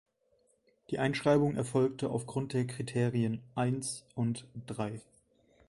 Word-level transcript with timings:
Die 0.89 0.97
Einschreibung 0.97 1.55
erfolgte 1.57 2.09
aufgrund 2.09 2.53
der 2.53 2.65
Kriterien 2.65 3.43
(i) 3.55 3.79
und 4.15 4.47
(iii). 4.67 4.99